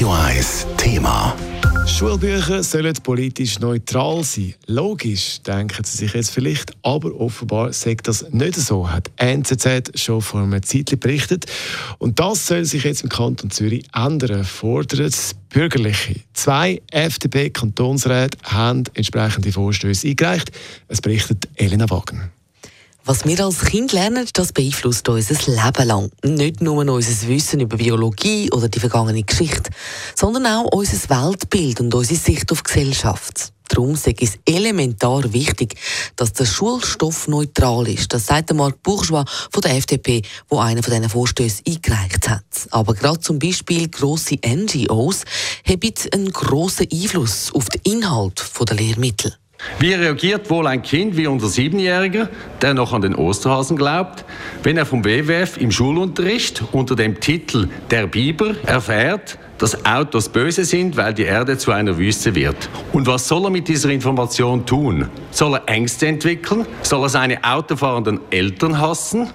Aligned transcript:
Radio 0.00 0.14
1 0.14 0.66
Thema. 0.78 1.36
Schulbücher 1.86 2.62
sollen 2.62 2.94
politisch 3.02 3.58
neutral 3.58 4.24
sein. 4.24 4.54
Logisch, 4.66 5.42
denken 5.42 5.84
Sie 5.84 5.98
sich 5.98 6.14
jetzt 6.14 6.30
vielleicht, 6.30 6.74
aber 6.82 7.14
offenbar 7.20 7.74
sagt 7.74 8.08
das 8.08 8.24
nicht 8.30 8.54
so, 8.54 8.90
hat 8.90 9.10
NZZ 9.16 10.00
schon 10.00 10.22
vor 10.22 10.40
einer 10.40 10.62
Zeit 10.62 10.98
berichtet. 10.98 11.44
Und 11.98 12.18
das 12.18 12.46
soll 12.46 12.64
sich 12.64 12.84
jetzt 12.84 13.02
im 13.02 13.10
Kanton 13.10 13.50
Zürich 13.50 13.84
ändern, 13.94 14.44
fordert 14.44 15.14
Bürgerliche. 15.50 16.20
Zwei 16.32 16.80
FDP-Kantonsräte 16.90 18.38
haben 18.44 18.84
entsprechende 18.94 19.52
Vorstöße 19.52 20.08
eingereicht. 20.08 20.50
Es 20.88 21.02
berichtet 21.02 21.46
Elena 21.56 21.90
Wagen. 21.90 22.30
Was 23.04 23.24
wir 23.24 23.44
als 23.44 23.60
Kind 23.62 23.92
lernen, 23.92 24.28
das 24.34 24.52
beeinflusst 24.52 25.08
unser 25.08 25.34
Leben 25.50 25.88
lang. 25.88 26.10
Nicht 26.22 26.60
nur 26.60 26.76
unser 26.86 27.28
Wissen 27.28 27.60
über 27.60 27.78
Biologie 27.78 28.50
oder 28.52 28.68
die 28.68 28.78
vergangene 28.78 29.22
Geschichte, 29.22 29.70
sondern 30.14 30.46
auch 30.46 30.66
unser 30.72 31.08
Weltbild 31.08 31.80
und 31.80 31.94
unsere 31.94 32.20
Sicht 32.20 32.52
auf 32.52 32.62
Gesellschaft. 32.62 33.52
Darum 33.68 33.94
ist 33.94 34.06
es 34.06 34.38
elementar 34.44 35.32
wichtig, 35.32 35.76
dass 36.16 36.32
der 36.32 36.44
Schulstoff 36.44 37.28
neutral 37.28 37.88
ist. 37.88 38.12
Das 38.12 38.26
sagt 38.26 38.52
Marc 38.52 38.82
Bourgeois 38.82 39.24
von 39.50 39.62
der 39.62 39.76
FDP, 39.76 40.22
wo 40.48 40.58
einer 40.58 40.82
von 40.82 40.92
diesen 40.92 41.08
Vorstößen 41.08 41.64
eingereicht 41.66 42.28
hat. 42.28 42.44
Aber 42.70 42.94
gerade 42.94 43.20
zum 43.20 43.38
Beispiel 43.38 43.88
grosse 43.88 44.38
NGOs 44.44 45.24
haben 45.66 45.94
einen 46.12 46.32
grossen 46.32 46.88
Einfluss 46.92 47.52
auf 47.54 47.68
den 47.68 47.80
Inhalt 47.84 48.44
der 48.68 48.76
Lehrmittel. 48.76 49.36
Wie 49.78 49.94
reagiert 49.94 50.50
wohl 50.50 50.66
ein 50.66 50.82
Kind 50.82 51.16
wie 51.16 51.26
unser 51.26 51.48
Siebenjähriger, 51.48 52.28
der 52.62 52.74
noch 52.74 52.92
an 52.92 53.02
den 53.02 53.14
Osterhasen 53.14 53.76
glaubt, 53.76 54.24
wenn 54.62 54.76
er 54.76 54.86
vom 54.86 55.04
WWF 55.04 55.56
im 55.56 55.70
Schulunterricht 55.70 56.62
unter 56.72 56.96
dem 56.96 57.20
Titel 57.20 57.68
Der 57.90 58.06
Biber 58.06 58.54
erfährt, 58.66 59.38
dass 59.58 59.84
Autos 59.84 60.28
böse 60.28 60.64
sind, 60.64 60.96
weil 60.96 61.12
die 61.12 61.24
Erde 61.24 61.58
zu 61.58 61.72
einer 61.72 61.98
Wüste 61.98 62.34
wird? 62.34 62.68
Und 62.92 63.06
was 63.06 63.28
soll 63.28 63.44
er 63.44 63.50
mit 63.50 63.68
dieser 63.68 63.90
Information 63.90 64.64
tun? 64.64 65.08
Soll 65.30 65.54
er 65.54 65.68
Ängste 65.68 66.06
entwickeln? 66.06 66.66
Soll 66.82 67.02
er 67.02 67.08
seine 67.08 67.44
autofahrenden 67.44 68.20
Eltern 68.30 68.78
hassen? 68.78 69.30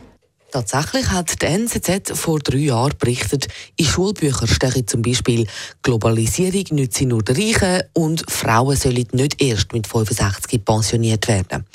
Tatsächlich 0.55 1.09
hat 1.09 1.41
die 1.41 1.47
NZZ 1.47 2.17
vor 2.17 2.39
drei 2.39 2.59
Jahren 2.59 2.93
berichtet, 2.97 3.49
in 3.75 3.87
Schulbüchern 3.87 4.47
stehe 4.47 4.85
zum 4.85 5.01
Beispiel 5.01 5.45
Globalisierung 5.83 6.63
nütze 6.71 7.05
nur 7.05 7.23
den 7.23 7.35
Reichen 7.35 7.83
und 7.91 8.23
Frauen 8.31 8.77
sollen 8.77 9.05
nicht 9.11 9.41
erst 9.41 9.73
mit 9.73 9.85
65 9.85 10.63
pensioniert 10.63 11.27
werden. 11.27 11.65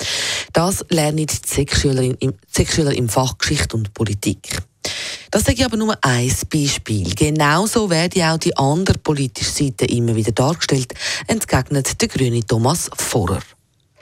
Das 0.51 0.83
lernen 0.89 1.27
die 1.27 1.35
Sechsschüler 1.45 2.01
im, 2.01 2.33
im 2.95 3.09
Fach 3.09 3.37
Geschichte 3.37 3.77
und 3.77 3.93
Politik. 3.93 4.57
Das 5.29 5.43
sage 5.43 5.59
ich 5.59 5.65
aber 5.65 5.77
nur 5.77 5.95
ein 6.01 6.33
Beispiel. 6.51 7.13
Genauso 7.13 7.87
werden 7.91 8.23
auch 8.23 8.39
die 8.39 8.57
andere 8.57 8.97
politische 8.97 9.51
Seite 9.51 9.85
immer 9.85 10.15
wieder 10.15 10.31
dargestellt, 10.31 10.95
entgegnet 11.27 12.01
der 12.01 12.07
grüne 12.07 12.43
Thomas 12.43 12.89
Vorer. 12.97 13.41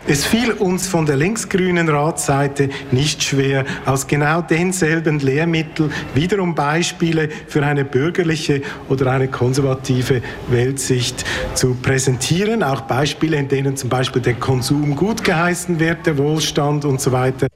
Es 0.07 0.25
fiel 0.25 0.51
uns 0.53 0.87
von 0.87 1.05
der 1.05 1.17
linksgrünen 1.17 1.89
Ratsseite 1.89 2.69
nicht 2.91 3.23
schwer, 3.23 3.65
aus 3.85 4.07
genau 4.07 4.41
denselben 4.41 5.19
Lehrmitteln 5.19 5.91
wiederum 6.15 6.55
Beispiele 6.55 7.29
für 7.47 7.65
eine 7.65 7.85
bürgerliche 7.85 8.61
oder 8.87 9.11
eine 9.11 9.27
konservative 9.27 10.21
Weltsicht 10.49 11.25
zu 11.53 11.75
präsentieren. 11.75 12.63
Auch 12.63 12.81
Beispiele, 12.81 13.37
in 13.37 13.49
denen 13.49 13.77
zum 13.77 13.89
Beispiel 13.89 14.21
der 14.21 14.35
Konsum 14.35 14.95
gut 14.95 15.23
geheißen 15.23 15.79
wird, 15.79 16.05
der 16.05 16.17
Wohlstand 16.17 16.85
und 16.85 17.01
so 17.01 17.11
weiter. 17.11 17.47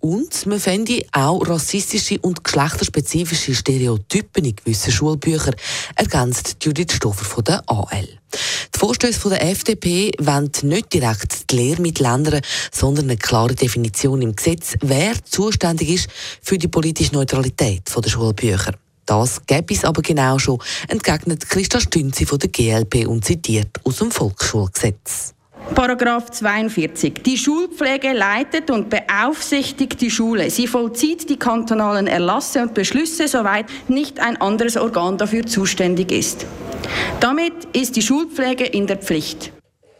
Und 0.00 0.46
man 0.46 0.58
fände 0.58 1.04
auch 1.12 1.48
rassistische 1.48 2.18
und 2.18 2.42
geschlechterspezifische 2.42 3.54
Stereotypen 3.54 4.44
in 4.44 4.56
gewissen 4.56 4.90
Schulbüchern, 4.90 5.54
ergänzt 5.94 6.56
Judith 6.60 6.94
Stoffer 6.94 7.24
von 7.24 7.44
der 7.44 7.62
AL. 7.68 8.08
Vorstöße 8.82 9.28
der 9.28 9.48
FDP 9.48 10.10
wollen 10.18 10.50
nicht 10.62 10.92
direkt 10.92 11.48
die 11.52 11.56
Lehrmittel 11.56 12.04
ändern, 12.04 12.40
sondern 12.72 13.04
eine 13.04 13.16
klare 13.16 13.54
Definition 13.54 14.20
im 14.22 14.34
Gesetz, 14.34 14.74
wer 14.80 15.12
zuständig 15.24 15.88
ist 15.88 16.08
für 16.42 16.58
die 16.58 16.66
politische 16.66 17.14
Neutralität 17.14 17.82
der 17.96 18.10
Schulbücher. 18.10 18.74
Das 19.06 19.46
gäbe 19.46 19.72
es 19.72 19.84
aber 19.84 20.02
genau 20.02 20.36
schon, 20.40 20.58
entgegnet 20.88 21.48
Christa 21.48 21.78
Stünzi 21.78 22.26
von 22.26 22.40
der 22.40 22.48
GLP 22.48 23.06
und 23.06 23.24
zitiert 23.24 23.68
aus 23.84 23.98
dem 23.98 24.10
Volksschulgesetz. 24.10 25.32
Paragraph 25.76 26.32
42. 26.32 27.22
Die 27.24 27.38
Schulpflege 27.38 28.12
leitet 28.12 28.68
und 28.68 28.90
beaufsichtigt 28.90 30.00
die 30.00 30.10
Schule. 30.10 30.50
Sie 30.50 30.66
vollzieht 30.66 31.30
die 31.30 31.38
kantonalen 31.38 32.08
Erlasse 32.08 32.62
und 32.62 32.74
Beschlüsse, 32.74 33.28
soweit 33.28 33.66
nicht 33.86 34.18
ein 34.18 34.40
anderes 34.40 34.76
Organ 34.76 35.18
dafür 35.18 35.46
zuständig 35.46 36.10
ist. 36.10 36.46
Damit 37.20 37.52
ist 37.72 37.96
die 37.96 38.02
Schulpflege 38.02 38.64
in 38.64 38.86
der 38.86 38.96
Pflicht. 38.96 39.52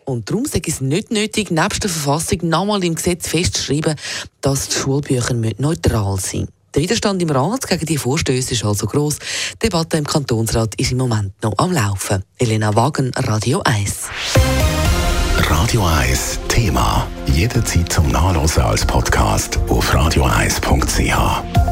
Und 0.04 0.28
darum 0.28 0.44
ist 0.44 0.68
es 0.68 0.80
nicht 0.80 1.10
nötig, 1.10 1.50
nebst 1.50 1.84
der 1.84 1.90
Verfassung 1.90 2.48
nochmal 2.48 2.82
im 2.84 2.94
Gesetz 2.94 3.28
festzuschreiben, 3.28 3.94
dass 4.40 4.68
die 4.68 4.76
Schulbücher 4.76 5.34
neutral 5.34 6.18
sind. 6.18 6.48
Der 6.74 6.82
Widerstand 6.82 7.20
im 7.20 7.30
Rat 7.30 7.68
gegen 7.68 7.84
die 7.84 7.98
Vorstöße 7.98 8.54
ist 8.54 8.64
also 8.64 8.86
gross. 8.86 9.18
Die 9.54 9.68
Debatte 9.68 9.98
im 9.98 10.06
Kantonsrat 10.06 10.74
ist 10.76 10.92
im 10.92 10.98
Moment 10.98 11.34
noch 11.42 11.52
am 11.58 11.70
Laufen. 11.70 12.24
Elena 12.38 12.74
Wagen, 12.74 13.12
Radio 13.14 13.60
1. 13.62 14.08
Radio 15.50 15.84
1 15.84 16.38
Thema. 16.48 17.06
Jederzeit 17.26 17.92
zum 17.92 18.08
Nachlesen 18.08 18.62
als 18.62 18.86
Podcast 18.86 19.58
auf 19.68 19.94
radio1.ch. 19.94 21.71